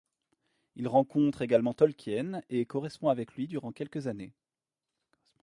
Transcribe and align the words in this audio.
Il 0.75 0.87
rencontre 0.87 1.43
également 1.43 1.75
Tolkien 1.75 2.41
et 2.49 2.65
correspond 2.65 3.09
avec 3.09 3.35
lui 3.35 3.47
durant 3.47 3.71
quelques 3.71 4.07
années. 4.07 4.33